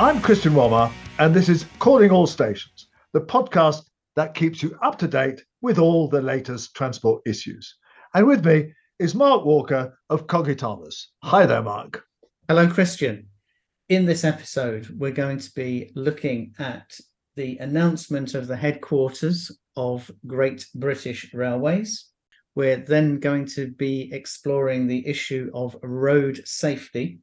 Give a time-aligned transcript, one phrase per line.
[0.00, 3.82] I'm Christian Wolmar, and this is Calling All Stations, the podcast
[4.14, 7.76] that keeps you up to date with all the latest transport issues.
[8.14, 11.06] And with me is Mark Walker of Cogitamus.
[11.24, 12.04] Hi there, Mark.
[12.46, 13.26] Hello, Christian.
[13.88, 16.96] In this episode, we're going to be looking at
[17.34, 22.06] the announcement of the headquarters of Great British Railways.
[22.54, 27.18] We're then going to be exploring the issue of road safety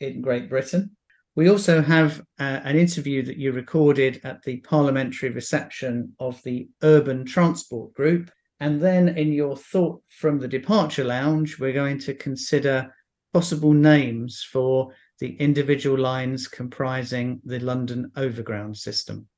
[0.00, 0.94] in Great Britain.
[1.38, 6.68] We also have uh, an interview that you recorded at the parliamentary reception of the
[6.82, 8.32] Urban Transport Group.
[8.58, 12.92] And then in your thought from the departure lounge, we're going to consider
[13.32, 19.28] possible names for the individual lines comprising the London Overground system.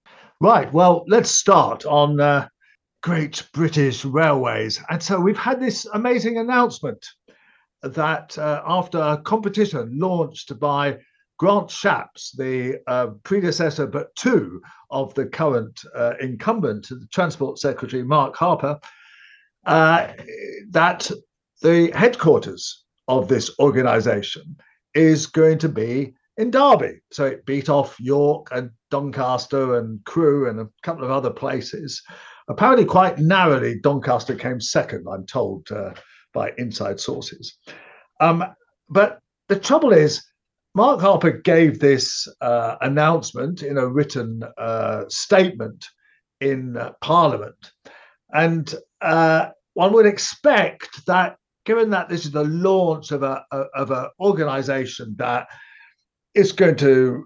[0.40, 0.73] Right.
[0.73, 2.48] Well, let's start on uh,
[3.02, 4.82] Great British Railways.
[4.88, 7.06] And so we've had this amazing announcement
[7.82, 10.96] that uh, after a competition launched by
[11.41, 14.60] Grant Shapps, the uh, predecessor but two
[14.91, 18.79] of the current uh, incumbent, the Transport Secretary Mark Harper,
[19.65, 20.09] uh,
[20.68, 21.11] that
[21.63, 24.55] the headquarters of this organization
[24.95, 27.01] is going to be in Derby.
[27.11, 32.02] So it beat off York and Doncaster and Crewe and a couple of other places.
[32.51, 35.95] Apparently, quite narrowly, Doncaster came second, I'm told uh,
[36.35, 37.57] by inside sources.
[38.21, 38.45] Um,
[38.91, 40.23] but the trouble is,
[40.74, 45.85] Mark Harper gave this uh, announcement in a written uh, statement
[46.40, 47.73] in uh, Parliament.
[48.32, 53.90] And uh, one would expect that, given that this is the launch of a, of
[53.90, 55.49] an organization that
[56.35, 57.24] is going to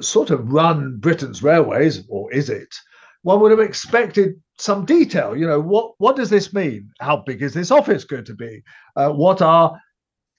[0.00, 2.74] sort of run Britain's railways, or is it?
[3.22, 5.36] One would have expected some detail.
[5.36, 6.90] You know, what what does this mean?
[7.00, 8.62] How big is this office going to be?
[8.94, 9.78] Uh, what are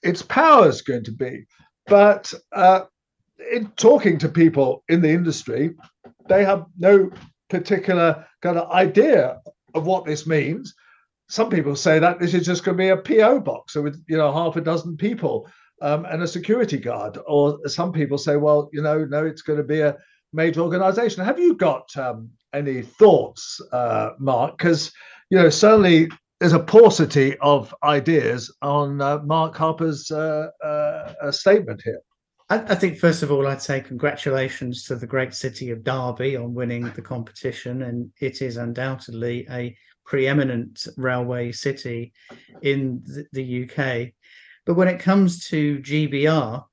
[0.02, 1.44] its powers going to be?
[1.88, 2.82] But uh,
[3.52, 5.74] in talking to people in the industry,
[6.28, 7.10] they have no
[7.48, 9.40] particular kind of idea
[9.74, 10.74] of what this means.
[11.28, 14.16] Some people say that this is just going to be a PO box with you
[14.16, 15.48] know half a dozen people
[15.82, 17.18] um, and a security guard.
[17.26, 19.96] Or some people say, well, you know, no, it's going to be a
[20.32, 21.24] major organization.
[21.24, 24.58] Have you got um, any thoughts, uh, Mark?
[24.58, 24.92] Because
[25.30, 26.08] you know, certainly
[26.40, 32.00] there's a paucity of ideas on uh, Mark Harper's uh, uh, statement here.
[32.48, 36.36] I, I, think, first of all, I'd say congratulations to the great city of Derby
[36.36, 37.82] on winning the competition.
[37.82, 39.76] And it is undoubtedly a
[40.06, 42.12] preeminent railway city
[42.62, 44.12] in the, the UK.
[44.64, 46.64] But when it comes to GBR,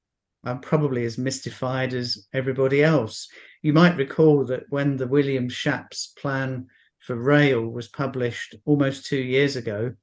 [0.44, 3.28] I'm probably as mystified as everybody else.
[3.64, 6.68] You might recall that when the Williams-Shapps plan
[7.06, 9.94] for rail was published almost two years ago,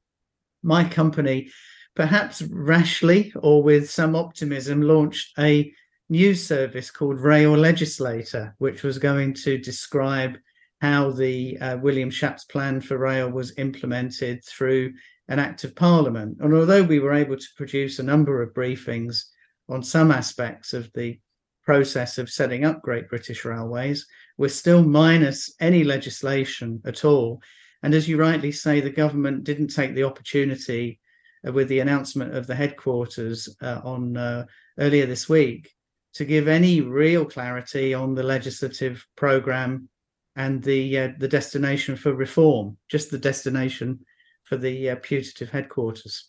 [0.62, 1.50] my company,
[1.96, 5.72] perhaps rashly or with some optimism, launched a
[6.08, 10.36] news service called Rail Legislator, which was going to describe
[10.80, 14.92] how the uh, Williams-Shapps plan for rail was implemented through
[15.28, 16.38] an act of parliament.
[16.40, 19.24] And although we were able to produce a number of briefings
[19.68, 21.18] on some aspects of the
[21.64, 24.06] process of setting up Great British Railways,
[24.38, 27.42] we're still minus any legislation at all.
[27.82, 31.00] And as you rightly say, the government didn't take the opportunity
[31.46, 34.46] uh, with the announcement of the headquarters uh, on uh,
[34.78, 35.72] earlier this week
[36.14, 39.88] to give any real clarity on the legislative program
[40.36, 44.00] and the uh, the destination for reform, just the destination
[44.44, 46.28] for the uh, putative headquarters.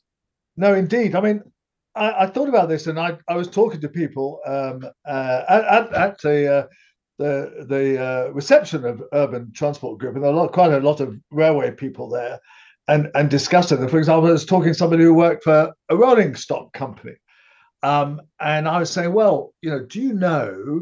[0.57, 1.15] No, indeed.
[1.15, 1.41] I mean,
[1.95, 5.93] I, I, thought about this, and I, I was talking to people um, uh, at,
[5.93, 6.67] at the uh,
[7.18, 11.18] the the uh, reception of Urban Transport Group, and are lot, quite a lot of
[11.31, 12.40] railway people there,
[12.88, 13.90] and and discussing them.
[13.90, 17.16] For example, I was talking to somebody who worked for a rolling stock company,
[17.84, 20.81] um, and I was saying, well, you know, do you know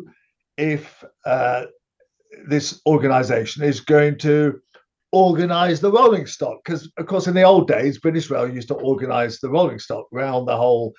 [0.58, 1.66] if uh,
[2.48, 4.60] this organisation is going to
[5.12, 8.76] organize the rolling stock because of course in the old days british rail used to
[8.76, 10.94] organize the rolling stock around the whole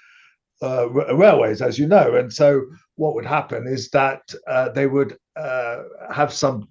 [0.61, 2.63] uh, railways as you know and so
[2.97, 5.83] what would happen is that uh, they would uh,
[6.13, 6.69] have some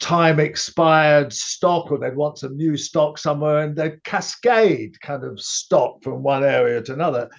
[0.00, 5.40] time expired stock or they'd want some new stock somewhere and they'd cascade kind of
[5.40, 7.30] stock from one area to another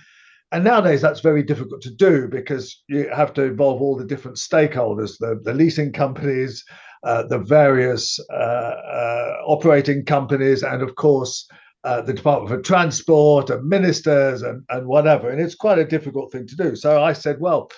[0.54, 4.38] and nowadays that's very difficult to do because you have to involve all the different
[4.38, 6.64] stakeholders the, the leasing companies
[7.06, 11.48] uh, the various uh, uh, operating companies, and of course,
[11.84, 15.30] uh, the Department for Transport and ministers and, and whatever.
[15.30, 16.76] And it's quite a difficult thing to do.
[16.76, 17.70] So I said, well,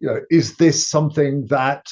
[0.00, 1.86] you know, is this something that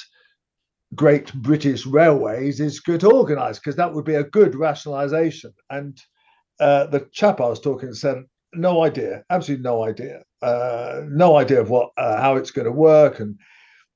[0.95, 3.59] Great British Railways is good to organise?
[3.59, 5.53] Because that would be a good rationalisation.
[5.71, 6.01] And
[6.61, 8.25] uh, the chap I was talking to said,
[8.55, 13.21] no idea, absolutely no idea, uh, no idea of what how it's going to work
[13.21, 13.37] and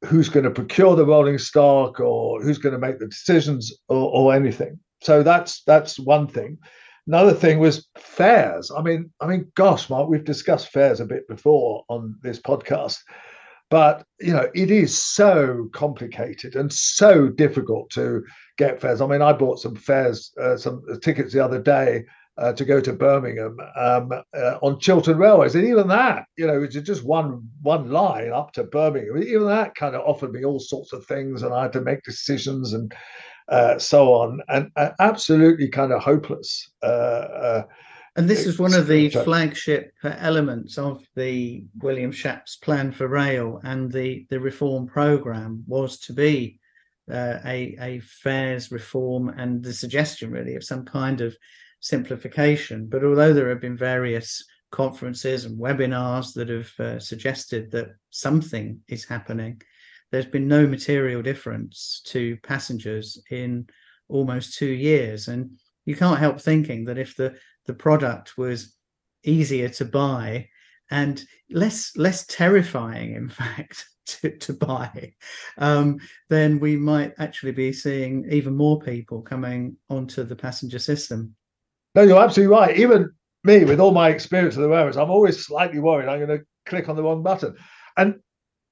[0.05, 4.11] who's going to procure the rolling stock or who's going to make the decisions or,
[4.11, 4.79] or anything.
[5.03, 6.59] So that's that's one thing.
[7.07, 8.73] Another thing was fares.
[8.77, 12.99] I mean, I mean, gosh, Mark, we've discussed fares a bit before on this podcast,
[13.71, 18.23] but you know, it is so complicated and so difficult to
[18.59, 19.01] get fares.
[19.01, 22.05] I mean, I bought some fares, uh, some tickets the other day
[22.39, 26.63] uh, to go to Birmingham um, uh, on Chiltern Railways, and even that, you know,
[26.63, 29.23] it's just one one line up to Birmingham.
[29.23, 32.03] Even that kind of offered me all sorts of things, and I had to make
[32.03, 32.93] decisions and
[33.49, 36.71] uh, so on, and uh, absolutely kind of hopeless.
[38.17, 43.09] Uh, uh, and this is one of the flagship elements of the Williams-Shapps plan for
[43.09, 46.59] rail and the the reform program was to be
[47.11, 51.37] uh, a a fares reform and the suggestion really of some kind of
[51.81, 52.89] simplification.
[52.89, 58.81] But although there have been various conferences and webinars that have uh, suggested that something
[58.89, 59.63] is happening,
[60.11, 63.69] there's been no material difference to passengers in
[64.09, 65.29] almost two years.
[65.29, 67.37] And you can't help thinking that if the,
[67.67, 68.75] the product was
[69.25, 70.49] easier to buy
[70.91, 75.13] and less less terrifying, in fact, to, to buy,
[75.59, 75.99] um,
[76.29, 81.35] then we might actually be seeing even more people coming onto the passenger system.
[81.95, 82.77] No, you're absolutely right.
[82.77, 83.11] Even
[83.43, 86.45] me, with all my experience of the railways, I'm always slightly worried I'm going to
[86.67, 87.55] click on the wrong button.
[87.97, 88.17] And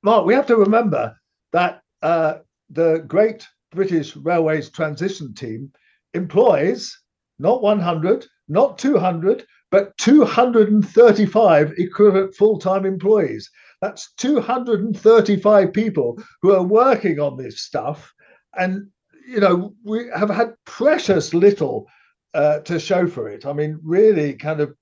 [0.02, 1.17] Mark, we have to remember
[1.52, 2.38] that uh,
[2.70, 5.73] the Great British Railways Transition Team
[6.12, 6.96] employs
[7.38, 13.50] not 100, not 200, but 235 equivalent full time employees.
[13.81, 18.12] That's 235 people who are working on this stuff.
[18.56, 18.88] And,
[19.26, 21.87] you know, we have had precious little
[22.35, 23.46] uh, to show for it.
[23.46, 24.75] I mean, really, kind of,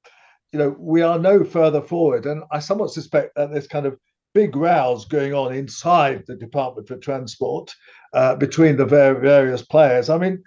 [0.53, 3.99] you know, we are no further forward, and I somewhat suspect that there's kind of
[4.35, 7.75] big rows going on inside the Department for Transport
[8.15, 10.09] uh, between the various players.
[10.09, 10.43] I mean,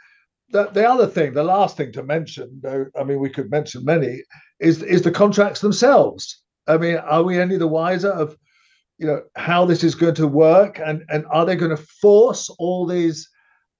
[0.49, 3.83] the, the other thing, the last thing to mention, though, I mean, we could mention
[3.83, 4.21] many,
[4.59, 6.41] is is the contracts themselves.
[6.67, 8.37] I mean, are we any the wiser of,
[8.97, 12.49] you know, how this is going to work, and and are they going to force
[12.59, 13.27] all these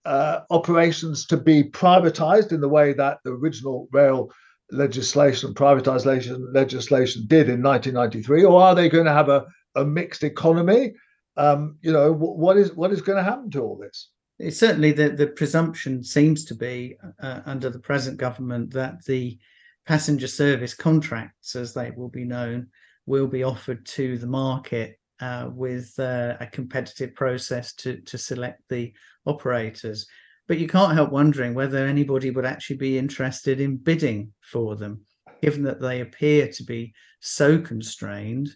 [0.06, 4.32] uh, operations to be privatized in the way that the original rail
[4.72, 9.46] legislation, privatization legislation did in 1993, or are they going to have a,
[9.76, 10.94] a mixed economy?
[11.38, 14.10] Um, you know, what is what is going to happen to all this?
[14.50, 19.40] Certainly the, the presumption seems to be uh, under the present government that the
[19.86, 22.68] passenger service contracts, as they will be known,
[23.06, 28.62] will be offered to the market uh, with uh, a competitive process to to select
[28.70, 28.94] the
[29.26, 30.08] operators.
[30.48, 35.02] But you can't help wondering whether anybody would actually be interested in bidding for them,
[35.42, 38.50] given that they appear to be so constrained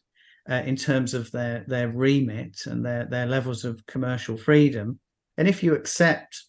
[0.50, 5.00] uh, in terms of their their remit and their their levels of commercial freedom.
[5.39, 6.44] And if you accept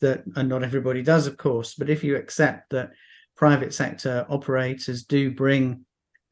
[0.00, 2.92] that, and not everybody does, of course, but if you accept that
[3.36, 5.84] private sector operators do bring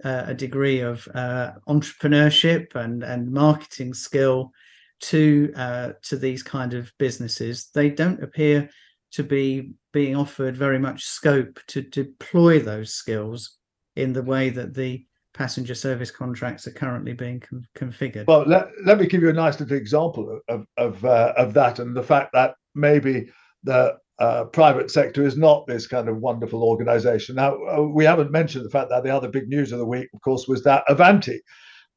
[0.05, 4.53] uh, a degree of uh, entrepreneurship and and marketing skill
[5.01, 8.71] to uh, to these kind of businesses, they don't appear
[9.11, 13.57] to be being offered very much scope to deploy those skills
[13.97, 18.27] in the way that the passenger service contracts are currently being com- configured.
[18.27, 21.79] Well, let, let me give you a nice little example of of uh, of that,
[21.79, 23.29] and the fact that maybe
[23.65, 27.35] the uh, private sector is not this kind of wonderful organization.
[27.35, 30.09] Now, uh, we haven't mentioned the fact that the other big news of the week,
[30.15, 31.41] of course, was that Avanti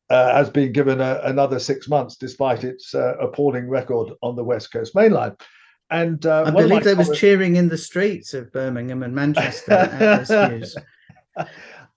[0.09, 4.43] uh, has been given a, another six months despite its uh, appalling record on the
[4.43, 5.39] West Coast mainline.
[5.89, 7.09] And uh, I believe there comments...
[7.09, 10.75] was cheering in the streets of Birmingham and Manchester at this news.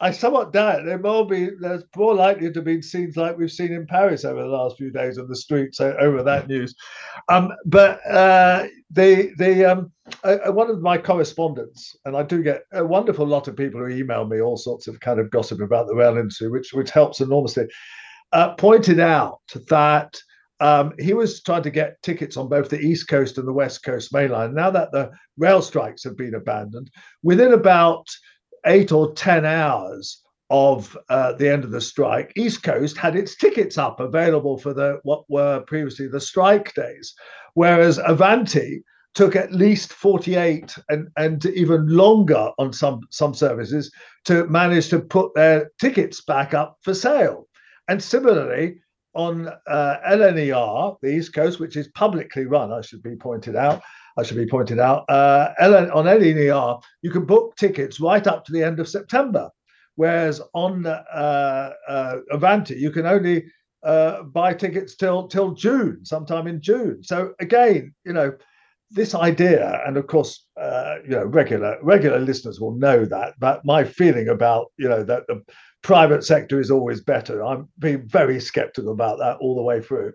[0.02, 1.50] I somewhat doubt there will be.
[1.60, 4.78] There's more likely to have been scenes like we've seen in Paris over the last
[4.78, 6.74] few days on the streets over that news.
[7.28, 9.92] Um, but uh, the the um,
[10.24, 13.88] uh, one of my correspondents, and I do get a wonderful lot of people who
[13.88, 17.20] email me all sorts of kind of gossip about the rail industry, which which helps
[17.20, 17.66] enormously.
[18.32, 20.16] Uh, pointed out that
[20.60, 23.82] um, he was trying to get tickets on both the East Coast and the West
[23.82, 24.54] Coast Main Line.
[24.54, 26.90] Now that the rail strikes have been abandoned,
[27.22, 28.06] within about
[28.66, 33.36] eight or 10 hours of uh, the end of the strike, East Coast had its
[33.36, 37.14] tickets up available for the what were previously the strike days,
[37.54, 38.82] whereas Avanti
[39.14, 43.90] took at least 48 and, and even longer on some some services
[44.24, 47.48] to manage to put their tickets back up for sale.
[47.88, 48.80] And similarly,
[49.14, 53.82] on uh, LNER, the East Coast, which is publicly run, I should be pointed out,
[54.16, 55.04] I should be pointed out.
[55.08, 59.50] Uh, on LNER, you can book tickets right up to the end of September,
[59.96, 63.44] whereas on uh, uh, Avanti, you can only
[63.82, 67.02] uh, buy tickets till till June, sometime in June.
[67.02, 68.32] So again, you know,
[68.90, 73.34] this idea, and of course, uh, you know, regular regular listeners will know that.
[73.38, 75.42] But my feeling about you know that the
[75.82, 77.44] private sector is always better.
[77.44, 80.12] I'm being very sceptical about that all the way through.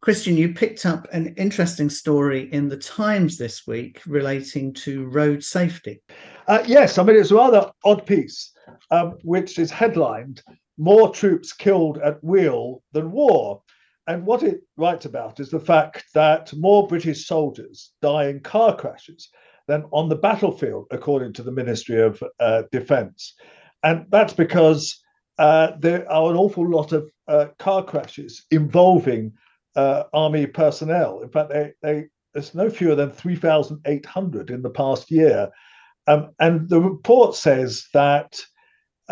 [0.00, 5.44] Christian, you picked up an interesting story in the Times this week relating to road
[5.44, 6.02] safety.
[6.48, 8.52] Uh, yes, I mean, it's a rather odd piece,
[8.90, 10.42] um, which is headlined
[10.76, 13.62] More Troops Killed at Wheel Than War.
[14.06, 18.76] And what it writes about is the fact that more British soldiers die in car
[18.76, 19.28] crashes
[19.68, 23.34] than on the battlefield, according to the Ministry of uh, Defence.
[23.84, 25.00] And that's because
[25.38, 29.32] uh, there are an awful lot of uh, car crashes involving
[29.76, 31.20] uh, army personnel.
[31.20, 35.48] In fact, they, they, there's no fewer than 3,800 in the past year.
[36.06, 38.40] Um, and the report says that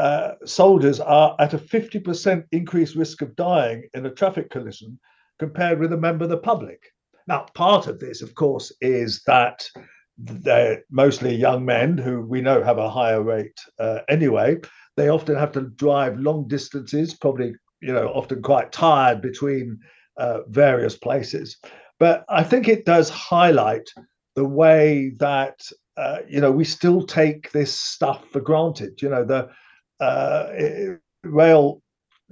[0.00, 4.99] uh, soldiers are at a 50% increased risk of dying in a traffic collision
[5.38, 6.83] compared with a member of the public.
[7.26, 9.69] Now, part of this, of course, is that
[10.16, 14.57] they're mostly young men who we know have a higher rate uh, anyway.
[14.97, 17.52] They often have to drive long distances, probably,
[17.83, 19.78] you know, often quite tired between
[20.16, 21.59] uh, various places.
[21.99, 23.87] But I think it does highlight
[24.35, 25.61] the way that
[25.99, 29.02] uh, you know we still take this stuff for granted.
[29.02, 29.50] You know the
[30.00, 30.49] uh,
[31.25, 31.83] rail.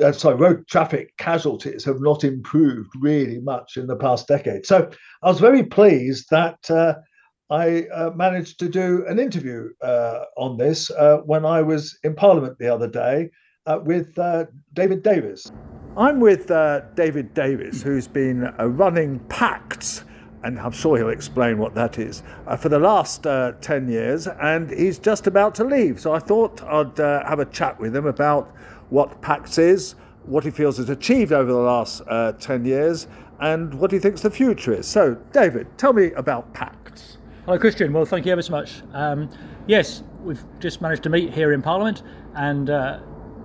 [0.03, 4.65] Uh, sorry, road traffic casualties have not improved really much in the past decade.
[4.65, 4.89] So
[5.23, 6.95] I was very pleased that uh,
[7.51, 12.15] I uh, managed to do an interview uh, on this uh, when I was in
[12.15, 13.31] Parliament the other day
[13.85, 14.15] with
[14.73, 15.51] David Davies.
[15.97, 16.47] I'm with
[16.95, 20.05] David Davies, who's been running PACTS,
[20.43, 22.23] and I'm sure he'll explain what that is,
[22.59, 26.01] for the last 10 years, and he's just about to leave.
[26.01, 28.55] So I thought I'd have a chat with him about
[28.91, 32.03] what PACTS is, what he feels has achieved over the last
[32.41, 33.09] 10 years,
[33.41, 34.87] and what he thinks the future is.
[34.87, 37.19] So, David, tell me about PACTS.
[37.45, 37.93] Hello, Christian.
[37.93, 38.83] Well, thank you ever so much.
[38.93, 39.31] Um,
[39.67, 42.03] yes, we've just managed to meet here in Parliament,
[42.35, 43.01] and uh,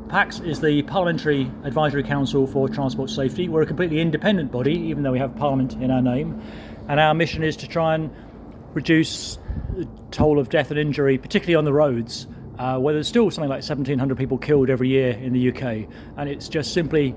[0.10, 3.48] PACTS is the Parliamentary Advisory Council for Transport Safety.
[3.48, 6.42] We're a completely independent body, even though we have Parliament in our name.
[6.88, 8.14] And our mission is to try and
[8.74, 9.38] reduce
[9.76, 13.50] the toll of death and injury, particularly on the roads, uh, where there's still something
[13.50, 15.88] like 1,700 people killed every year in the UK.
[16.18, 17.16] And it's just simply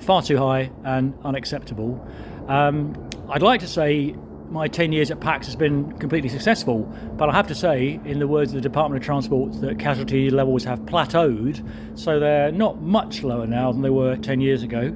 [0.00, 2.06] far too high and unacceptable.
[2.48, 4.14] Um, I'd like to say
[4.50, 6.82] my 10 years at PACTS has been completely successful.
[7.16, 10.30] But I have to say, in the words of the Department of Transport, that casualty
[10.30, 11.66] levels have plateaued,
[11.98, 14.88] so they're not much lower now than they were 10 years ago.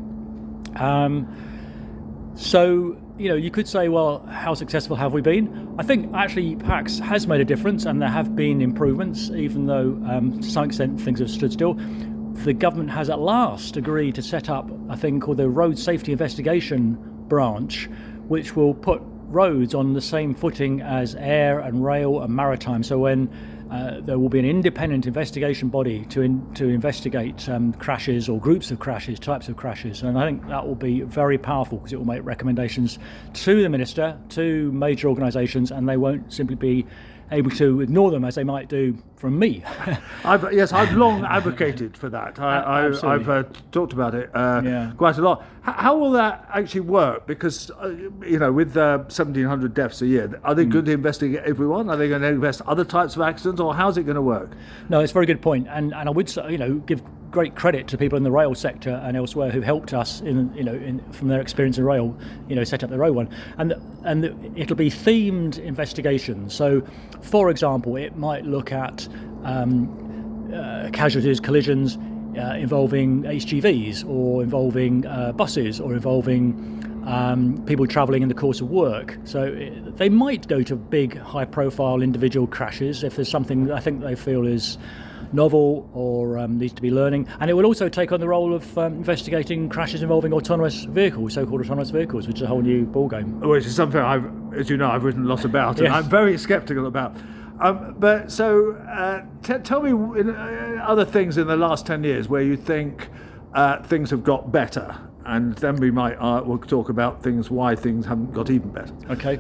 [0.77, 5.75] Um, so, you know, you could say, well, how successful have we been?
[5.79, 10.01] I think actually PACTS has made a difference and there have been improvements, even though
[10.09, 11.75] um, to some extent things have stood still.
[11.75, 16.11] The government has at last agreed to set up a thing called the Road Safety
[16.11, 17.89] Investigation Branch,
[18.27, 22.83] which will put roads on the same footing as air and rail and maritime.
[22.83, 23.31] So when
[23.71, 28.39] uh, there will be an independent investigation body to in, to investigate um, crashes or
[28.39, 31.93] groups of crashes, types of crashes, and I think that will be very powerful because
[31.93, 32.99] it will make recommendations
[33.33, 36.87] to the minister, to major organisations, and they won't simply be
[37.31, 39.65] able to ignore them as they might do from me.
[40.25, 42.39] I've, yes, I've long advocated for that.
[42.39, 44.93] I, have uh, talked about it uh, yeah.
[44.97, 45.45] quite a lot.
[45.67, 47.27] H- how will that actually work?
[47.27, 47.89] Because, uh,
[48.23, 50.73] you know, with 1,700 uh, deaths a year, are they mm.
[50.73, 51.89] going to investigate everyone?
[51.89, 54.51] Are they going to invest other types of accidents, or how's it going to work?
[54.89, 55.67] No, it's a very good point.
[55.71, 57.03] And, and I would, you know, give
[57.35, 60.63] great credit to people in the rail sector and elsewhere who helped us in you
[60.63, 62.17] know in, from their experience in rail
[62.49, 63.75] you know set up the rail one and
[64.05, 64.25] and
[64.57, 66.81] it'll be themed investigations so
[67.23, 69.09] for example it might look at
[69.43, 69.91] um,
[70.55, 71.99] uh, casualties collisions
[72.39, 78.61] uh, involving HGVs or involving uh, buses or involving um, people travelling in the course
[78.61, 79.17] of work.
[79.25, 83.79] So it, they might go to big, high profile individual crashes if there's something I
[83.79, 84.79] think they feel is
[85.33, 87.29] novel or um, needs to be learning.
[87.41, 91.35] And it will also take on the role of um, investigating crashes involving autonomous vehicles,
[91.35, 93.41] so-called autonomous vehicles, which is a whole new ballgame.
[93.41, 95.95] Which is something I've, as you know, I've written a lot about, and yes.
[95.95, 97.17] I'm very sceptical about.
[97.61, 99.91] Um, but so, uh, t- tell me
[100.21, 103.09] in, uh, other things in the last ten years where you think
[103.55, 107.77] uh, things have got better, and then we might uh, we'll talk about things why
[107.77, 108.93] things haven't got even better.
[109.11, 109.39] Okay.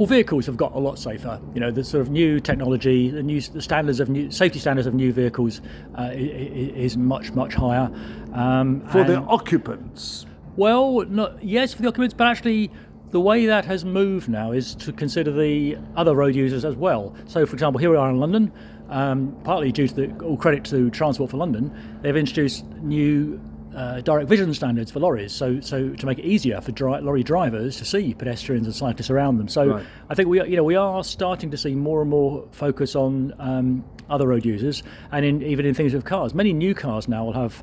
[0.00, 1.38] Well, vehicles have got a lot safer.
[1.52, 4.86] You know, the sort of new technology, the new the standards of new safety standards
[4.86, 5.60] of new vehicles
[5.98, 7.92] uh, is much much higher.
[8.32, 10.24] Um, for the occupants.
[10.56, 12.70] Well, not yes for the occupants, but actually
[13.10, 17.14] the way that has moved now is to consider the other road users as well.
[17.26, 18.50] So, for example, here we are in London,
[18.88, 23.38] um, partly due to the all credit to Transport for London, they've introduced new
[23.74, 27.22] uh, direct vision standards for lorries, so so to make it easier for dri- lorry
[27.22, 29.48] drivers to see pedestrians and cyclists around them.
[29.48, 29.86] So Right.
[30.08, 32.96] I think we are, you know we are starting to see more and more focus
[32.96, 36.34] on um, other road users, and in, even in things with cars.
[36.34, 37.62] Many new cars now will have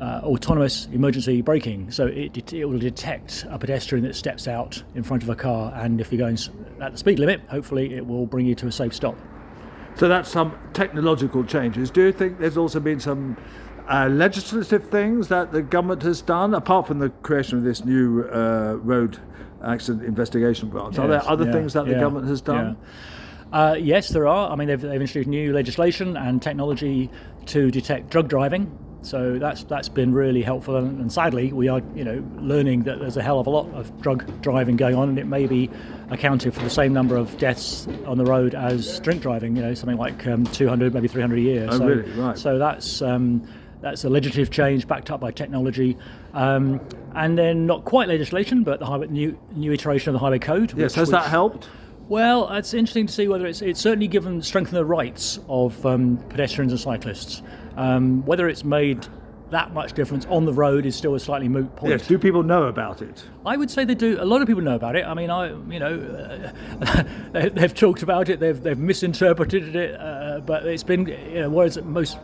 [0.00, 5.02] uh, autonomous emergency braking, so it, it will detect a pedestrian that steps out in
[5.02, 6.38] front of a car, and if you're going
[6.82, 9.16] at the speed limit, hopefully it will bring you to a safe stop.
[9.94, 11.90] So that's some technological changes.
[11.90, 13.38] Do you think there's also been some
[13.88, 18.24] uh, legislative things that the government has done, apart from the creation of this new
[18.24, 19.18] uh, road
[19.64, 20.98] accident investigation branch?
[20.98, 22.76] Are there other yeah, things that the government has done?
[22.80, 22.88] yeah.
[23.52, 24.50] Uh, yes, there are.
[24.50, 27.10] I mean, they've, they've introduced new legislation and technology
[27.46, 28.76] to detect drug driving.
[29.02, 32.98] So that's that's been really helpful, and, and sadly, we are you know learning that
[32.98, 35.70] there's a hell of a lot of drug driving going on, and it may be
[36.10, 39.54] accounted for the same number of deaths on the road as drink driving.
[39.54, 41.66] You know, something like um, 200, maybe 300 a year.
[41.70, 42.10] Oh, so, really?
[42.12, 42.36] Right.
[42.36, 43.46] So that's um,
[43.86, 45.96] that's a legislative change backed up by technology,
[46.34, 46.80] um,
[47.14, 50.72] and then not quite legislation, but the highway, new new iteration of the highway code.
[50.76, 51.68] Yes, which- has that helped?
[52.08, 56.16] well, it's interesting to see whether it's it's certainly given strengthened the rights of um,
[56.28, 57.42] pedestrians and cyclists.
[57.76, 59.06] Um, whether it's made
[59.50, 61.90] that much difference on the road is still a slightly moot point.
[61.92, 62.08] Yes.
[62.08, 63.22] Do people know about it?
[63.44, 64.20] I would say they do.
[64.20, 65.04] A lot of people know about it.
[65.04, 68.40] I mean, I you know, uh, they, they've talked about it.
[68.40, 72.18] They've they've misinterpreted it, uh, but it's been you know, whereas most.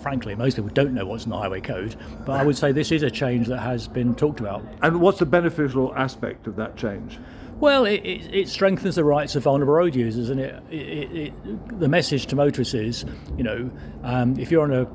[0.00, 2.92] Frankly, most people don't know what's in the highway code, but I would say this
[2.92, 4.64] is a change that has been talked about.
[4.82, 7.18] And what's the beneficial aspect of that change?
[7.60, 11.80] Well, it, it, it strengthens the rights of vulnerable road users, and it, it, it,
[11.80, 13.04] the message to motorists is,
[13.36, 13.70] you know,
[14.04, 14.86] um, if you're on a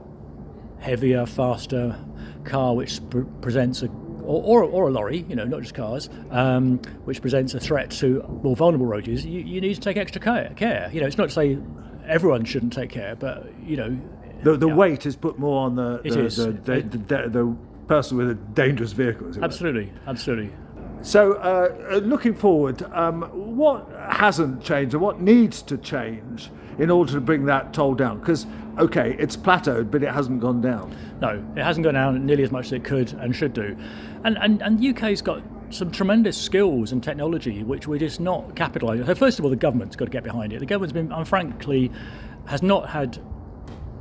[0.81, 1.97] heavier, faster
[2.45, 3.89] car which pre- presents a
[4.23, 7.91] or, or, or a lorry, you know, not just cars, um, which presents a threat
[7.91, 10.89] to more vulnerable road users, you, you need to take extra care, care.
[10.93, 11.57] You know, it's not to say
[12.07, 13.99] everyone shouldn't take care, but you know,
[14.43, 14.75] The, the Yeah.
[14.75, 17.55] weight is put more on the the, the, the, the, the, the
[17.87, 19.27] person with a dangerous vehicle.
[19.29, 20.51] as it absolutely, absolutely.
[21.01, 23.23] So, uh, uh, looking forward, um,
[23.57, 28.19] what hasn't changed and what needs to change in order to bring that toll down?
[28.19, 28.45] Because,
[28.79, 30.95] okay, it's plateaued, but it hasn't gone down.
[31.19, 33.75] No, it hasn't gone down nearly as much as it could and should do.
[34.23, 39.05] And and, and UK's got some tremendous skills and technology which we're just not capitalising.
[39.05, 40.59] So first of all, the government's got to get behind it.
[40.59, 41.91] The government's been, um, frankly,
[42.45, 43.17] has not had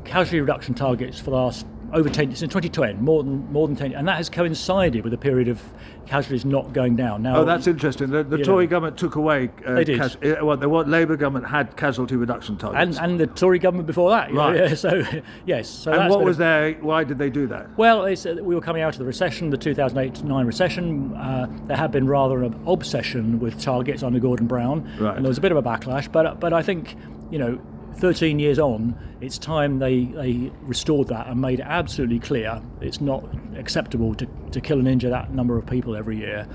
[0.05, 3.93] casualty reduction targets for the last over 10 since 2010 more than more than 10
[3.93, 5.61] and that has coincided with a period of
[6.07, 8.09] casualties not going down now Oh, that's interesting.
[8.11, 8.71] The, the Tory know.
[8.71, 9.51] government took away.
[9.67, 9.99] Uh, They did.
[10.01, 12.99] cas- uh, well, the what Labour government had casualty reduction targets.
[12.99, 14.57] and the Tory government before that you know, Right.
[14.71, 15.03] yeah, so
[15.45, 16.73] yes so And what been a- was their?
[16.81, 17.77] Why did they do that?
[17.77, 21.15] Well, uh, we were coming out of the recession, the 2008-9 recession.
[21.15, 25.15] Uh, there had been rather an obsession with targets under Gordon Brown, Right.
[25.15, 26.11] and there was a bit of a backlash.
[26.11, 26.97] But but I think
[27.31, 27.59] you know,
[27.96, 33.00] 13 years on, it's time they, they restored that and made it absolutely clear it's
[33.00, 33.24] not
[33.57, 36.46] acceptable to, to kill and injure that number of people every year.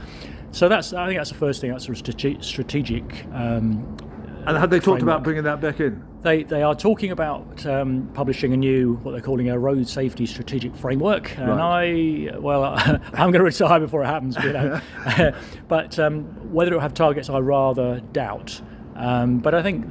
[0.52, 1.72] So that's I think that's the first thing.
[1.72, 3.26] That's a strate- strategic.
[3.34, 3.98] Um,
[4.46, 6.04] And had they talked about bringing that back in?
[6.28, 10.26] they, they are talking about um, publishing a new, what they're calling a road safety
[10.26, 11.38] strategic framework.
[11.38, 12.64] And I, well,
[13.14, 14.82] I'm going to retire before it happens, you know.
[15.68, 18.62] but um, whether it will have targets, I rather doubt.
[18.96, 19.86] Um, but I think,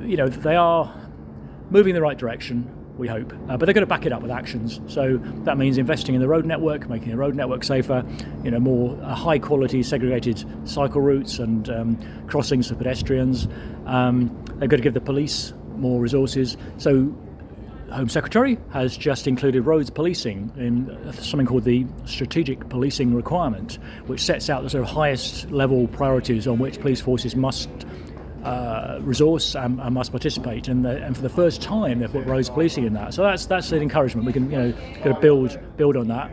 [0.00, 0.92] you know, they are
[1.70, 2.70] moving in the right direction.
[2.96, 4.80] We hope, uh, but they're going to back it up with actions.
[4.86, 8.04] So that means investing in the road network, making the road network safer,
[8.44, 13.48] you know, more uh, high-quality segregated cycle routes and um, crossings for pedestrians.
[13.86, 16.56] Um, they're going to give the police more resources.
[16.78, 17.12] So
[17.90, 23.78] Home Secretary has just included roads policing in uh, something called the Strategic Policing Requirement,
[24.06, 27.70] which sets out the sort of highest level priorities on which police forces must
[28.44, 30.68] uh, resource and, and must participate.
[30.68, 33.14] And, the, and for the first time, they've put roads policing in that.
[33.14, 34.26] So that's that's an encouragement.
[34.26, 36.30] We can you know going to build build on that.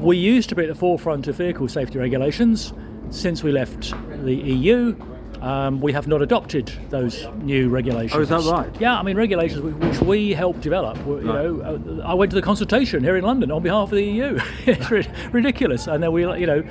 [0.00, 2.72] We used to be at the forefront of vehicle safety regulations.
[3.10, 4.94] Since we left the EU,
[5.40, 8.14] um, we have not adopted those new regulations.
[8.14, 8.80] Oh, is that right?
[8.80, 10.98] Yeah, I mean regulations which we helped develop.
[11.06, 14.04] You know, uh, I went to the consultation here in London on behalf of the
[14.04, 14.38] EU.
[14.66, 14.90] it's
[15.32, 16.62] ridiculous, and then we, you know,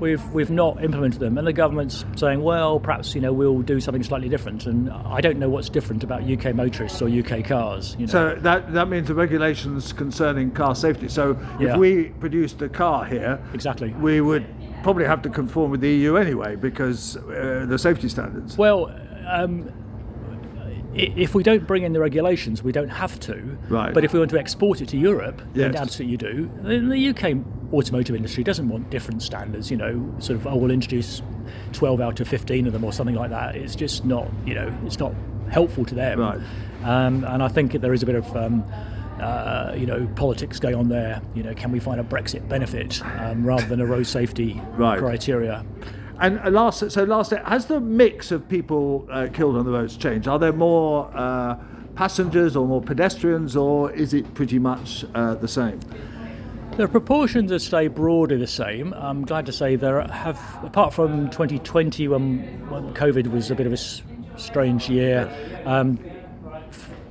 [0.00, 3.80] we've we've not implemented them, and the government's saying, well, perhaps you know we'll do
[3.80, 7.94] something slightly different, and I don't know what's different about UK motorists or UK cars.
[7.98, 8.12] You know.
[8.12, 11.08] So that that means the regulations concerning car safety.
[11.08, 11.72] So Yeah.
[11.74, 13.90] if we produced a car here, Exactly.
[14.00, 14.46] we would
[14.82, 18.56] probably have to conform with the EU anyway because uh, the safety standards.
[18.56, 18.90] Well,
[19.28, 19.70] um,
[20.94, 23.56] if we don't bring in the regulations, we don't have to.
[23.68, 23.92] Right.
[23.94, 25.72] But if we want to export it to Europe, Yes.
[25.72, 26.50] then absolutely you do.
[26.62, 27.36] Then the UK
[27.72, 29.70] automotive industry doesn't want different standards.
[29.70, 31.22] You know, sort of, oh, we'll introduce
[31.72, 33.54] 12 out of 15 of them or something like that.
[33.56, 35.12] It's just not, you know, it's not
[35.50, 36.18] helpful to them.
[36.20, 36.38] Right.
[36.84, 38.64] Um, and I think there is a bit of, um,
[39.20, 41.20] uh, you know, politics going on there.
[41.34, 44.98] You know, can we find a Brexit benefit um, rather than a road safety Right.
[44.98, 45.64] criteria?
[46.20, 50.28] And last, so last, has the mix of people uh, killed on the roads changed?
[50.28, 51.56] Are there more uh,
[51.94, 55.80] passengers or more pedestrians, or is it pretty much uh, the same?
[56.76, 58.92] The proportions have stayed broadly the same.
[58.94, 63.66] I'm glad to say there have, apart from 2020 when, when COVID was a bit
[63.66, 65.30] of a strange year,
[65.64, 65.98] um,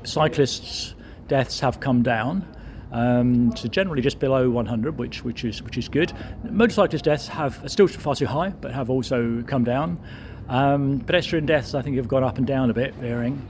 [0.04, 0.94] cyclists'
[1.28, 2.48] deaths have come down.
[2.92, 6.12] Um, to generally just below 100, which which is which is good.
[6.44, 10.02] Motorcyclist deaths have are still far too high, but have also come down.
[10.48, 13.48] Um, pedestrian deaths, I think, have gone up and down a bit, varying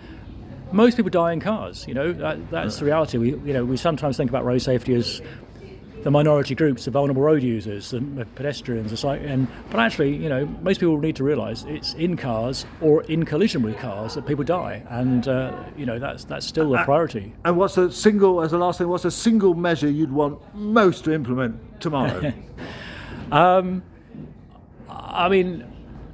[0.71, 1.87] most people die in cars.
[1.87, 3.17] You know, that, that's the reality.
[3.17, 5.21] We, you know, we sometimes think about road safety as
[6.03, 8.01] the minority groups, the vulnerable road users, the
[8.35, 12.15] pedestrians, the cyc- and but actually, you know, most people need to realise it's in
[12.15, 16.45] cars or in collision with cars that people die, and uh, you know that's that's
[16.45, 17.33] still a priority.
[17.45, 21.03] And what's the single, as the last thing, what's the single measure you'd want most
[21.05, 22.31] to implement tomorrow?
[23.31, 23.83] um,
[24.89, 25.65] I mean,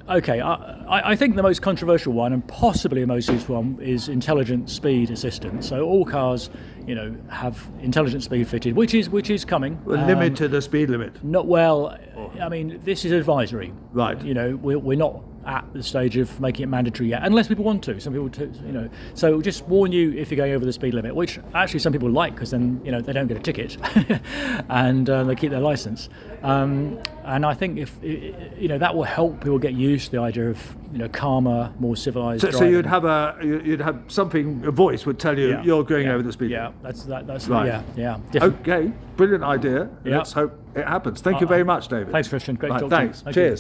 [0.10, 4.10] okay, I, I think the most controversial one and possibly the most useful one is
[4.10, 5.68] intelligent speed assistance.
[5.68, 6.50] So all cars,
[6.86, 9.82] you know, have intelligent speed fitted, which is which is coming.
[9.88, 11.24] Um, limit to the speed limit.
[11.24, 11.98] Not well.
[12.42, 13.74] I mean, this is advisory.
[13.92, 14.22] Right.
[14.24, 17.64] You know, we're, we're not at the stage of making it mandatory yet, unless people
[17.64, 18.00] want to.
[18.00, 18.90] Some people, to, you know.
[19.14, 22.10] So just warn you if you're going over the speed limit, which actually some people
[22.10, 23.78] like because then you know they don't get a ticket,
[24.70, 26.10] and uh, they keep their license.
[26.44, 30.20] Um, and I think if you know that will help people get used to the
[30.22, 32.42] idea of you know calmer, more civilized.
[32.42, 35.64] So, so you'd have a, you- you'd have something, a voice would tell you Yeah.
[35.64, 36.14] you're going Yeah.
[36.14, 36.82] over the speed Yeah, limit.
[36.82, 37.68] that's that, that's Right.
[37.68, 38.18] yeah, yeah.
[38.32, 38.60] Different.
[38.62, 39.90] Okay, brilliant idea.
[40.04, 40.18] Yeah.
[40.18, 41.22] Let's hope it happens.
[41.22, 42.12] Thank you Uh, very much, David.
[42.12, 42.56] Thanks, Christian.
[42.56, 43.02] Great Right, talk to you.
[43.02, 43.22] thanks.
[43.22, 43.58] Thank you.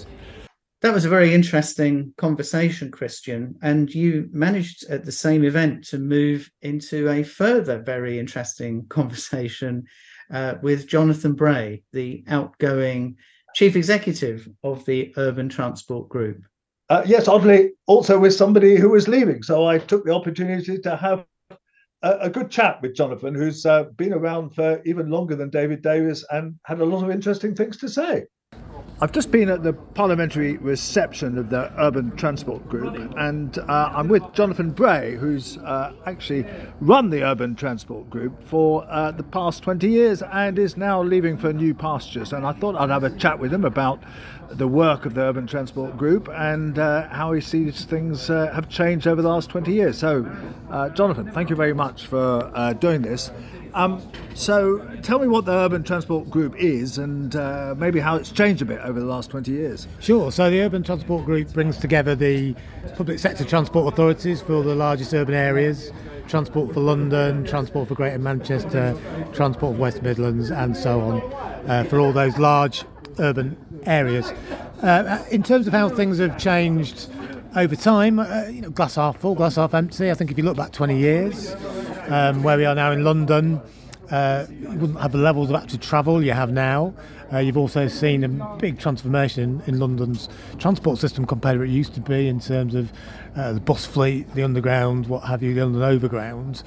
[0.85, 3.55] That was a very interesting conversation, Christian.
[3.63, 9.85] And you managed at the same event to move into a further very interesting conversation
[10.31, 13.17] uh, with Jonathan Bray, the outgoing
[13.55, 16.45] chief executive of the Urban Transport Group.
[16.91, 19.41] Uh, yes, oddly, also with somebody who was leaving.
[19.41, 21.25] So I took the opportunity to have
[22.03, 25.81] a, a good chat with Jonathan, who's uh, been around for even longer than David
[25.81, 28.25] Davies and had a lot of interesting things to say.
[29.01, 34.07] I've just been at the parliamentary reception of the Urban Transport Group, and uh, I'm
[34.07, 36.45] with Jonathan Bray, who's uh, actually
[36.79, 41.37] run the Urban Transport Group for uh, the past 20 years and is now leaving
[41.37, 42.31] for new pastures.
[42.31, 44.01] And I thought I'd have a chat with him about
[44.49, 48.69] the work of the Urban Transport Group and uh, how he sees things uh, have
[48.69, 49.97] changed over the last 20 years.
[49.97, 50.25] So,
[50.69, 53.31] uh, Jonathan, thank you very much for uh, doing this.
[53.73, 54.01] Um,
[54.33, 58.61] so, tell me what the Urban Transport Group is and uh, maybe how it's changed
[58.61, 59.87] a bit over the last 20 years.
[59.99, 60.31] Sure.
[60.31, 62.55] So the Urban Transport Group brings together the
[62.95, 65.91] public sector transport authorities for the largest urban areas,
[66.27, 68.97] Transport for London, Transport for Greater Manchester,
[69.33, 72.85] Transport for West Midlands, and so on, for all those large
[73.19, 74.31] urban areas.
[74.81, 77.09] Uh, in terms of how things have changed
[77.55, 80.11] over time, uh, you know, glass half full, glass half empty.
[80.11, 81.55] I think if you look back 20 years,
[82.09, 83.61] um, where we are now in London,
[84.11, 86.93] uh, you wouldn't have the levels of active travel you have now.
[87.33, 91.69] Uh, you've also seen a big transformation in, in London's transport system compared to what
[91.69, 92.91] it used to be in terms of
[93.35, 96.61] uh, the bus fleet, the underground, what have you, the London Overground.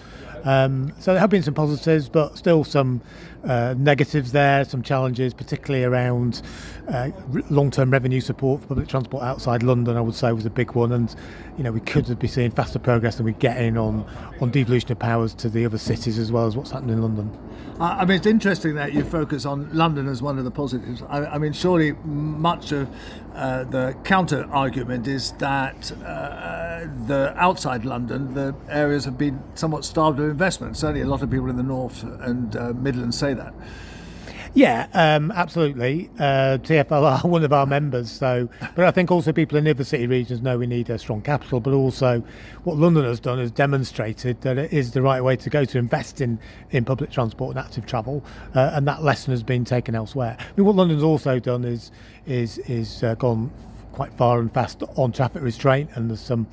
[0.44, 3.00] Um, so there have been some positives, but still some
[3.44, 6.42] uh, negatives there, some challenges, particularly around
[6.88, 7.10] uh,
[7.50, 9.96] long-term revenue support for public transport outside London.
[9.96, 11.14] I would say was a big one, and
[11.56, 14.04] you know we could be seeing faster progress than we're getting on
[14.40, 17.38] on devolution of powers to the other cities as well as what's happening in London.
[17.80, 21.00] I mean, it's interesting that you focus on London as one of the positives.
[21.08, 22.88] I, I mean, surely much of
[23.36, 29.84] uh, the counter argument is that uh, the outside London, the areas have been somewhat
[29.84, 30.76] starved of investment.
[30.76, 33.54] Certainly, a lot of people in the north and uh, Midlands say that.
[34.54, 36.10] Yeah, um, absolutely.
[36.18, 39.70] Uh, TFL are one of our members, so but I think also people in the
[39.70, 41.60] other city regions know we need a strong capital.
[41.60, 42.22] But also,
[42.64, 45.78] what London has done is demonstrated that it is the right way to go to
[45.78, 46.38] invest in,
[46.70, 50.36] in public transport and active travel, uh, and that lesson has been taken elsewhere.
[50.40, 51.90] I mean, what London's also done is
[52.26, 53.50] is is uh, gone
[53.92, 56.46] quite far and fast on traffic restraint, and there's some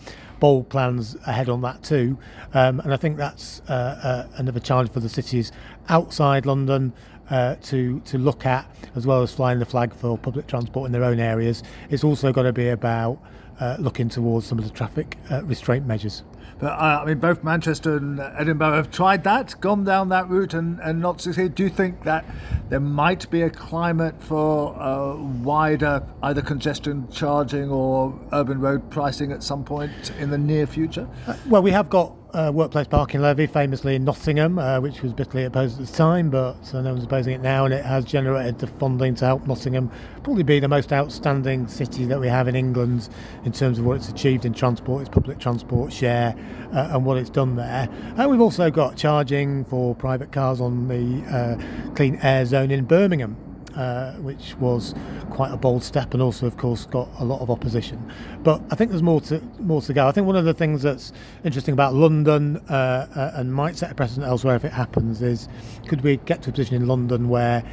[0.45, 2.19] bold plans ahead on that too.
[2.53, 5.51] Um, and I think that's uh, uh, another challenge for the cities
[5.89, 6.93] outside London
[7.31, 8.63] uh, to to look at,
[8.95, 11.63] as well as flying the flag for public transport in their own areas.
[11.89, 13.17] It's also got to be about
[13.59, 16.21] uh, looking towards some of the traffic uh, restraint measures.
[16.59, 20.53] But uh, I mean, both Manchester and Edinburgh have tried that, gone down that route,
[20.53, 21.55] and, and not succeeded.
[21.55, 22.25] Do you think that
[22.69, 29.31] there might be a climate for uh, wider either congestion charging or urban road pricing
[29.31, 31.07] at some point in the near future?
[31.27, 35.13] Uh, well, we have got uh, workplace parking levy, famously in Nottingham, uh, which was
[35.13, 38.03] bitterly opposed at the time, but uh, no one's opposing it now, and it has
[38.03, 39.89] generated the funding to help Nottingham
[40.21, 43.07] probably be the most outstanding city that we have in England
[43.45, 46.35] in terms of what it's achieved in transport, its public transport share,
[46.73, 47.87] uh, and what it's done there.
[48.17, 52.83] And we've also got charging for private cars on the uh, clean air zone in
[52.83, 53.44] Birmingham.
[53.75, 54.95] Uh, which was
[55.31, 58.09] quite a bold step, and also, of course, got a lot of opposition.
[58.41, 60.07] But I think there's more to more to go.
[60.07, 61.11] I think one of the things that's
[61.43, 65.49] interesting about London uh, uh, and might set a precedent elsewhere if it happens is
[65.89, 67.65] could we get to a position in London where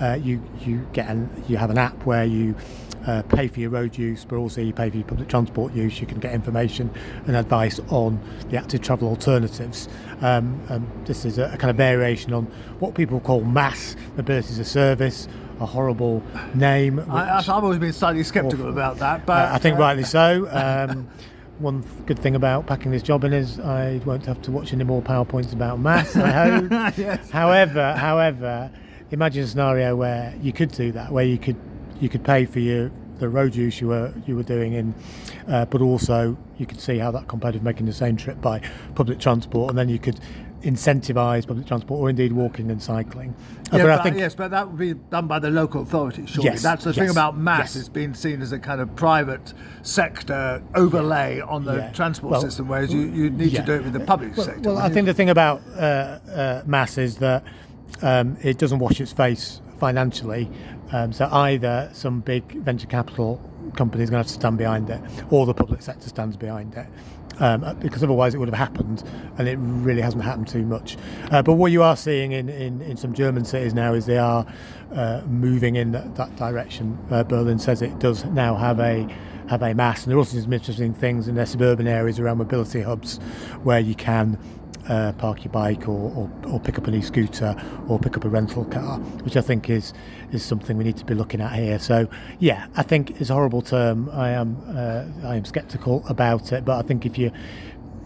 [0.00, 2.54] uh, you you get an, you have an app where you
[3.06, 6.00] uh, pay for your road use, but also you pay for your public transport use.
[6.00, 6.90] You can get information
[7.26, 9.88] and advice on the active travel alternatives.
[10.22, 10.60] Um,
[11.04, 12.44] this is a, a, kind of variation on
[12.78, 15.28] what people call MaaS mobility as a service.
[15.60, 16.22] A horrible
[16.54, 16.98] name.
[17.10, 20.48] I, have always been slightly sceptical about that, but uh, I think rightly so.
[20.50, 21.08] Um,
[21.58, 24.84] one good thing about packing this job in is I won't have to watch any
[24.84, 26.16] more powerpoints about MaaS.
[26.16, 26.98] I hope.
[26.98, 27.30] yes.
[27.30, 28.70] However, however,
[29.10, 31.56] imagine a scenario where you could do that, where you could
[32.00, 34.94] you could pay for your the road use you were you were doing in,
[35.46, 38.60] uh, but also you could see how that compared with making the same trip by
[38.94, 40.18] public transport, and then you could
[40.62, 43.34] incentivise public transport or indeed walking and cycling.
[43.72, 46.30] Uh, yeah, but, but think, yes, but that would be done by the local authorities.
[46.30, 47.58] Surely yes, that's the yes, thing about MaaS.
[47.58, 47.76] Yes.
[47.76, 51.92] It's been seen as a kind of private sector overlay on the yeah.
[51.92, 53.60] transport well, system, whereas you, you need yeah.
[53.60, 54.70] to do it with the public well, sector.
[54.70, 57.44] Well, I think the thing about uh, uh, MaaS is that
[58.02, 60.50] um, it doesn't wash its face financially.
[60.92, 63.40] Um, so either some big venture capital
[63.76, 66.74] company is going to have to stand behind it, or the public sector stands behind
[66.74, 66.86] it.
[67.40, 69.02] Um, because otherwise it would have happened,
[69.38, 70.98] and it really hasn't happened too much.
[71.30, 74.18] Uh, but what you are seeing in, in, in, some German cities now is they
[74.18, 74.44] are
[74.94, 76.98] uh, moving in that, that direction.
[77.10, 79.08] Uh, Berlin says it does now have a
[79.48, 82.38] have a MaaS, and there are also some interesting things in their suburban areas around
[82.38, 83.18] mobility hubs
[83.64, 84.38] where you can
[84.90, 87.54] uh, park your bike or, or, or, pick up an e-scooter
[87.88, 89.94] or pick up a rental car, which I think is
[90.32, 91.78] is something we need to be looking at here.
[91.78, 92.08] So
[92.40, 94.10] yeah, I think it's a horrible term.
[94.10, 97.30] I am uh, I am sceptical about it, but I think if you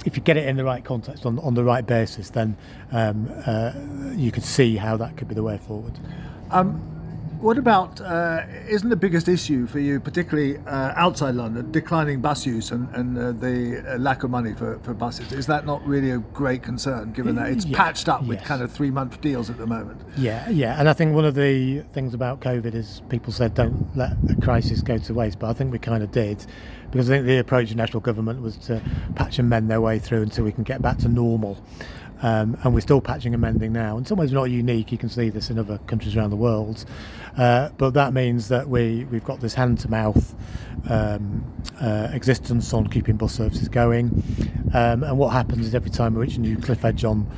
[0.04, 2.56] if you get it in the right context on on the right basis, then
[2.92, 3.72] um, uh,
[4.14, 5.98] you could see how that could be the way forward.
[6.50, 6.93] Um,
[7.44, 12.46] what about, uh, isn't the biggest issue for you, particularly uh, outside London, declining bus
[12.46, 15.30] use and, and uh, the uh, lack of money for, for buses?
[15.30, 18.48] Is that not really a great concern, given that it's yeah, patched up with yes.
[18.48, 20.00] kind of three month deals at the moment?
[20.16, 20.80] Yeah, yeah.
[20.80, 24.40] And I think one of the things about COVID is people said don't let a
[24.40, 26.46] crisis go to waste, but I think we kind of did
[26.90, 28.80] because I think the approach of national government was to
[29.16, 31.62] patch and mend their way through until we can get back to normal.
[32.24, 33.98] Um, and we're still patching and mending now.
[33.98, 34.90] In some ways, we're not unique.
[34.90, 36.86] You can see this in other countries around the world,
[37.36, 40.34] uh, but that means that we we've got this hand to mouth
[40.88, 41.44] um,
[41.82, 44.22] uh, existence on keeping bus services going.
[44.72, 47.30] Um, and what happens is every time we reach a new cliff edge on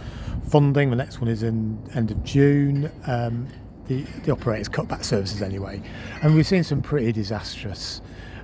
[0.50, 2.88] funding, the next one is in end of June.
[3.08, 3.48] Um,
[3.88, 5.82] the, the operators cut back services anyway,
[6.22, 8.02] and we've seen some pretty disastrous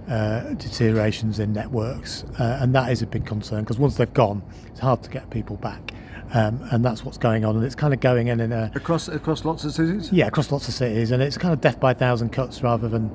[0.09, 4.43] uh, deteriorations in networks, uh, and that is a big concern because once they've gone,
[4.67, 5.93] it's hard to get people back.
[6.35, 9.07] Um, and that's what's going on, and it's kind of going in in a across
[9.09, 10.11] across lots of cities.
[10.11, 12.89] Yeah, across lots of cities, and it's kind of death by a thousand cuts rather
[12.89, 13.11] than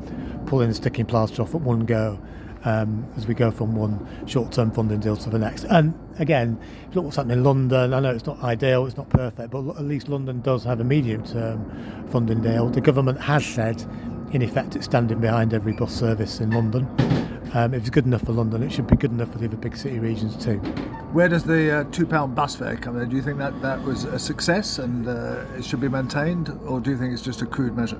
[0.45, 2.19] pulling the sticking plaster off at one go.
[2.63, 5.63] Um, as we go from one short-term funding deal to the next.
[5.65, 6.59] And again,
[6.93, 7.93] look what's happening in London.
[7.93, 10.83] I know it's not ideal, it's not perfect, but at least London does have a
[10.83, 12.67] medium-term funding deal.
[12.69, 13.85] The government has said,
[14.31, 16.87] in effect, it's standing behind every bus service in London.
[17.53, 19.57] Um, if it's good enough for London, it should be good enough for the other
[19.57, 20.57] big city regions too.
[21.13, 23.09] Where does the uh, two-pound bus fare come in?
[23.09, 26.79] Do you think that that was a success and uh, it should be maintained, or
[26.79, 27.99] do you think it's just a crude measure?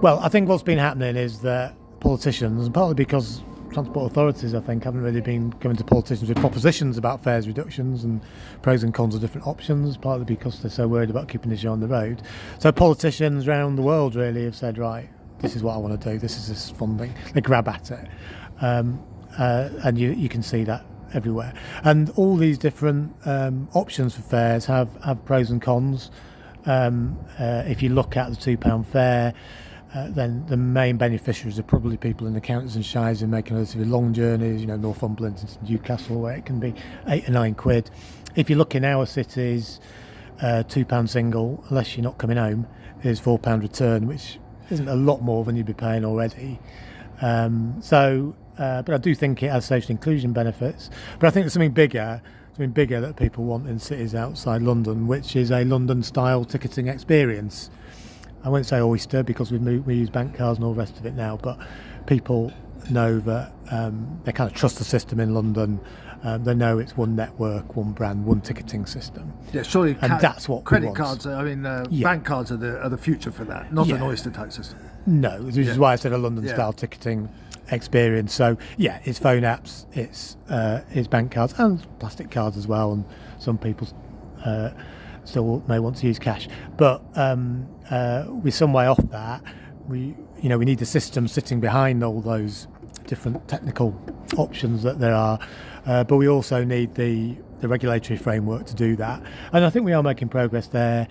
[0.00, 4.60] Well, I think what's been happening is that politicians, and partly because transport authorities, I
[4.60, 8.20] think, haven't really been coming to politicians with propositions about fares reductions and
[8.62, 11.72] pros and cons of different options, partly because they're so worried about keeping the show
[11.72, 12.22] on the road.
[12.60, 15.08] So politicians around the world really have said, right,
[15.40, 17.12] this is what I want to do, this is this funding.
[17.34, 18.08] They grab at it.
[18.64, 19.04] Um,
[19.38, 21.52] uh, and you, you can see that everywhere.
[21.82, 26.10] And all these different um, options for fares have, have pros and cons.
[26.66, 29.34] Um, uh, if you look at the £2 fare,
[29.94, 33.28] uh, then the main beneficiaries are probably people in the counties and shires who are
[33.28, 36.74] making relatively long journeys, you know, Northumberland to Newcastle, where it can be
[37.08, 37.90] eight or nine quid.
[38.34, 39.78] If you look in our cities,
[40.40, 42.66] uh, £2 single, unless you're not coming home,
[43.02, 44.38] is £4 return, which
[44.70, 46.58] isn't a lot more than you'd be paying already.
[47.20, 50.90] Um, so uh, but I do think it has social inclusion benefits.
[51.18, 55.06] But I think there's something bigger, something bigger that people want in cities outside London,
[55.06, 57.70] which is a London-style ticketing experience.
[58.44, 61.06] I won't say Oyster because we we use bank cards and all the rest of
[61.06, 61.58] it now, but
[62.06, 62.52] people
[62.90, 65.80] know that um, they kind of trust the system in London.
[66.22, 69.32] Um, they know it's one network, one brand, one ticketing system.
[69.52, 69.96] Yeah, surely.
[70.00, 71.26] And that's what credit cards.
[71.26, 72.04] I mean, uh, Yeah.
[72.04, 74.78] bank cards are the are the future for that, not an Oyster type system.
[75.06, 76.54] No, which is why I said a London Yeah.
[76.54, 77.28] style ticketing
[77.70, 78.34] experience.
[78.34, 82.92] So yeah, it's phone apps, it's uh, it's bank cards and plastic cards as well,
[82.92, 83.04] and
[83.38, 83.88] some people
[84.44, 84.70] uh,
[85.24, 86.48] still may want to use cash.
[86.76, 89.42] But um, uh, we're some way off that.
[89.88, 92.68] We you know we need the system sitting behind all those
[93.06, 94.00] different technical
[94.36, 95.38] options that there are,
[95.86, 99.22] uh, but we also need the the regulatory framework to do that.
[99.52, 101.08] And I think we are making progress there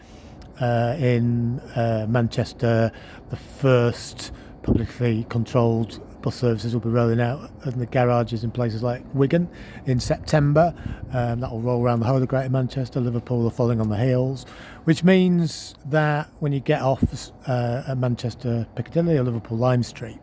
[0.62, 2.92] uh, in uh, Manchester.
[3.30, 8.82] The first publicly controlled bus services will be rolling out in the garages in places
[8.82, 9.48] like Wigan
[9.86, 10.74] in September.
[11.12, 13.00] Um, that will roll around the whole of Greater Manchester.
[13.00, 14.46] Liverpool are following on the heels,
[14.86, 17.04] which means that when you get off
[17.48, 20.18] uh, at Manchester Piccadilly or Liverpool Lime Street,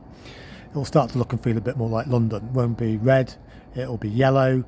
[0.71, 2.47] it will start to look and feel a bit more like London.
[2.47, 3.35] It won't be red,
[3.77, 4.65] it'll be yellow,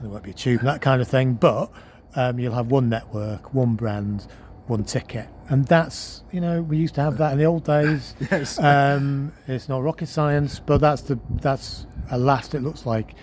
[0.00, 1.70] there won't be a tube and that kind of thing, but
[2.16, 4.26] um, you'll have one network, one brand,
[4.70, 5.28] one ticket.
[5.48, 8.14] And that's, you know, we used to have that in the old days.
[8.30, 8.58] Yes.
[8.58, 13.14] Um, it's not rocket science, but that's the that's at last it looks like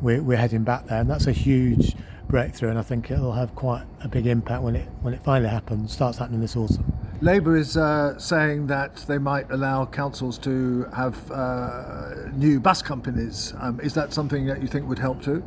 [0.00, 1.96] we're, we're heading back there, and that's a huge
[2.28, 2.70] breakthrough.
[2.70, 5.92] And I think it'll have quite a big impact when it when it finally happens.
[5.92, 6.92] Starts happening this autumn.
[7.20, 13.54] Labour is uh, saying that they might allow councils to have uh, new bus companies.
[13.60, 15.42] Um, is that something that you think would help too?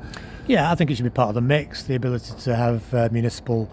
[0.48, 1.84] Yeah, I think it should be part of the mix.
[1.84, 3.70] The ability to have uh, municipal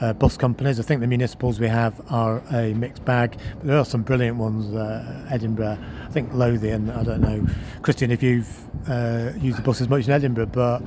[0.00, 0.80] uh, bus companies.
[0.80, 3.38] I think the municipals we have are a mixed bag.
[3.58, 4.74] But there are some brilliant ones.
[4.74, 6.90] Uh, Edinburgh, I think Lothian.
[6.90, 7.46] I don't know,
[7.82, 8.48] Christian, if you've
[8.88, 10.82] uh, used the bus as much in Edinburgh, but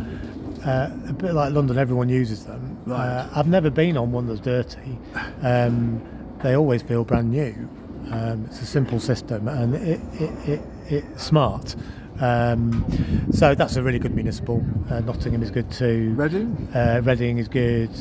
[0.65, 2.79] uh, a bit like London, everyone uses them.
[2.85, 2.99] Right.
[2.99, 4.97] Uh, I've never been on one that's dirty.
[5.41, 6.01] Um,
[6.41, 7.69] they always feel brand new.
[8.11, 11.75] Um, it's a simple system and it, it, it, it's smart.
[12.19, 12.85] Um,
[13.31, 14.65] so that's a really good municipal.
[14.89, 16.13] Uh, Nottingham is good too.
[16.15, 16.69] Reading?
[16.73, 17.91] Uh, Reading is good.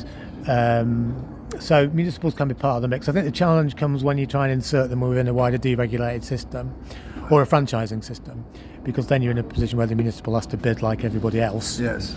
[0.47, 3.07] Um, so municipals can be part of the mix.
[3.09, 6.23] I think the challenge comes when you try and insert them within a wider deregulated
[6.23, 6.75] system
[7.31, 8.45] or a franchising system,
[8.83, 11.79] because then you're in a position where the municipal has to bid like everybody else.
[11.79, 12.15] Yes.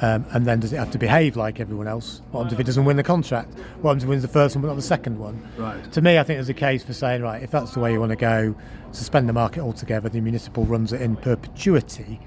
[0.00, 2.22] Um, and then does it have to behave like everyone else?
[2.32, 3.56] What happens if it doesn't win the contract?
[3.80, 5.46] What happens if it wins the first one but not the second one?
[5.56, 5.92] Right.
[5.92, 8.00] To me, I think there's a case for saying, right, if that's the way you
[8.00, 8.56] want to go,
[8.90, 10.08] suspend the market altogether.
[10.08, 12.20] The municipal runs it in perpetuity,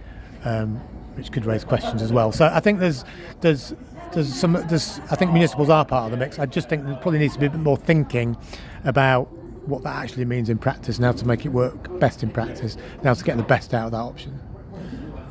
[0.45, 0.77] um,
[1.15, 2.31] which could raise questions as well.
[2.31, 3.03] So I think there's
[3.41, 3.73] there's
[4.15, 6.39] there's some there's I think municipals are part of the mix.
[6.39, 8.36] I just think there probably needs to be a bit more thinking
[8.84, 9.25] about
[9.67, 12.75] what that actually means in practice and how to make it work best in practice
[12.75, 14.39] and how to get the best out of that option.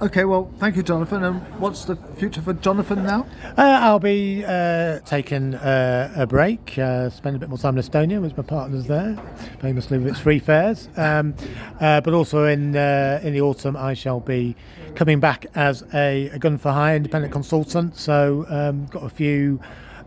[0.03, 0.25] Okay.
[0.25, 1.23] Well, thank you, Jonathan.
[1.23, 3.27] And what's the future for Jonathan now?
[3.57, 7.85] Uh, I'll be uh, taking uh, a break, uh, spend a bit more time in
[7.85, 9.17] Estonia with my partners there,
[9.61, 10.89] famously with its free fares.
[10.97, 11.35] Um,
[11.81, 14.57] uh, but also in uh, in the autumn, I shall be
[14.95, 17.97] coming back as a, a gun for hire independent consultant.
[17.97, 19.61] So um, got a few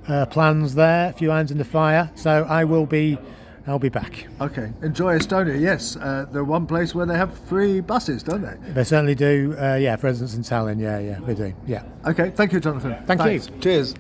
[0.07, 2.09] uh, plans there, a few irons in the fire.
[2.15, 3.17] So I will be.
[3.69, 4.27] I'll be back.
[4.39, 4.71] Okay.
[4.81, 5.59] Enjoy Estonia.
[5.59, 8.71] Yes, uh, the one place where they have free buses, don't they?
[8.71, 9.57] They certainly do.
[9.59, 10.79] Uh, yeah, for instance, in Tallinn.
[10.79, 11.53] Yeah, yeah, we do.
[11.65, 11.83] Yeah.
[12.05, 12.29] Okay.
[12.29, 12.95] Thank you, Jonathan.
[13.05, 13.41] Thank you.
[13.59, 13.93] Cheers.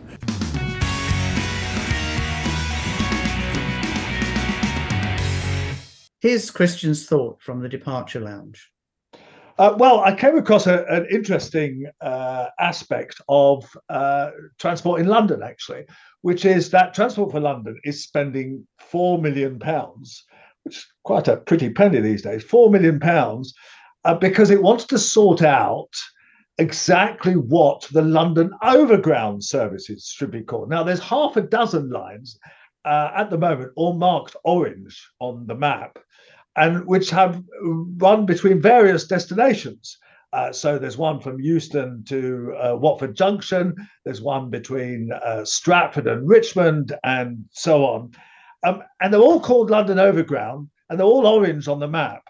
[6.21, 8.71] Here's Christian's thought from the departure lounge.
[9.57, 15.41] Uh, well, I came across a, an interesting uh, aspect of uh, transport in London,
[15.41, 15.85] actually,
[16.21, 20.25] which is that Transport for London is spending four million pounds,
[20.63, 23.55] which is quite a pretty penny these days, four million pounds,
[24.05, 25.89] uh, because it wants to sort out
[26.59, 30.69] exactly what the London Overground services should be called.
[30.69, 32.37] Now, there's half a dozen lines
[32.85, 35.97] uh, at the moment, all marked orange on the map
[36.57, 39.97] and which have run between various destinations.
[40.33, 43.73] Uh, so there's one from Euston to uh, Watford Junction.
[44.03, 48.11] There's one between uh, Stratford and Richmond, and so on.
[48.65, 52.23] Um, and they're all called London Overground, and they're all orange on the map.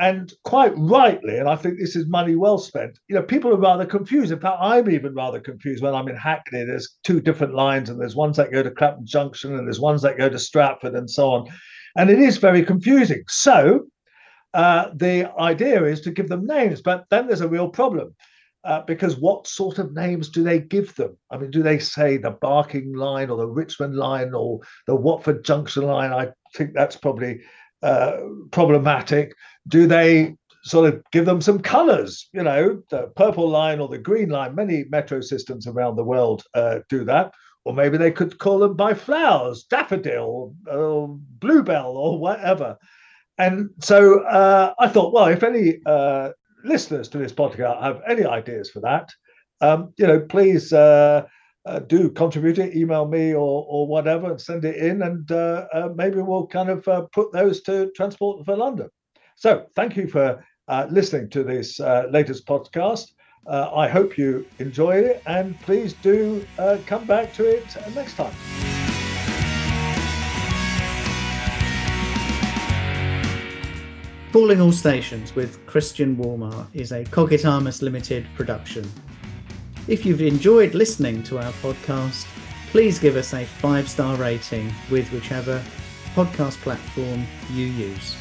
[0.00, 2.98] And quite rightly, and I think this is money well spent.
[3.08, 4.32] You know, people are rather confused.
[4.32, 6.64] In fact, I'm even rather confused when I'm in Hackney.
[6.64, 10.02] There's two different lines, and there's ones that go to Clapham Junction, and there's ones
[10.02, 11.46] that go to Stratford, and so on
[11.96, 13.22] and it is very confusing.
[13.28, 13.86] So
[14.52, 18.14] uh, the idea is to give them names, but then there's a real problem.
[18.64, 21.14] Uh, because what sort of names do they give them?
[21.30, 25.44] I mean, do they say the Barking line or the Richmond line or the Watford
[25.44, 26.14] Junction line?
[26.14, 27.42] I think that's probably
[27.82, 28.16] uh,
[28.52, 29.34] problematic.
[29.68, 30.34] Do they
[30.64, 34.54] sort of give them some colors, you know, the purple line or the green line.
[34.54, 37.34] Many metro systems around the world uh, do that.
[37.64, 41.08] Or maybe they could call them by flowers, daffodil, or
[41.40, 42.76] bluebell, or whatever.
[43.38, 46.30] And so uh, I thought, well, if any uh,
[46.62, 49.08] listeners to this podcast have any ideas for that,
[49.60, 51.26] um, you know, please uh,
[51.64, 55.66] uh, do contribute it, email me or or whatever, and send it in, and uh,
[55.72, 58.90] uh, maybe we'll kind of put those to Transport for London.
[59.36, 60.44] So thank you for
[60.90, 63.13] listening to this latest podcast.
[63.46, 67.90] Uh, I hope you enjoyed it, and please do uh, come back to it uh,
[67.90, 68.34] next time.
[74.32, 78.90] Calling All Stations with Christian Wolmar is a Cogitamus Limited production.
[79.86, 82.26] If you've enjoyed listening to our podcast,
[82.70, 85.62] please give us a five star rating with whichever
[86.16, 88.16] podcast platform you use.